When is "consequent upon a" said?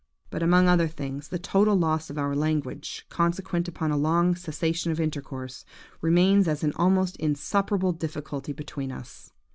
3.09-3.97